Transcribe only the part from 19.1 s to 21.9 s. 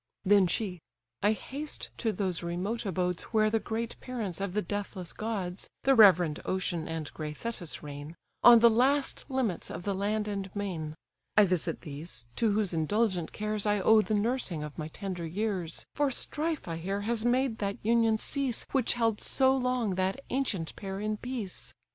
so long that ancient pair in peace.